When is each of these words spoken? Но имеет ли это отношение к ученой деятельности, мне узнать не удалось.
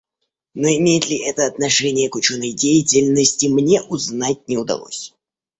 Но 0.55 0.67
имеет 0.67 1.07
ли 1.11 1.17
это 1.19 1.45
отношение 1.45 2.09
к 2.09 2.15
ученой 2.15 2.53
деятельности, 2.53 3.45
мне 3.45 3.83
узнать 3.83 4.47
не 4.47 4.57
удалось. 4.57 5.13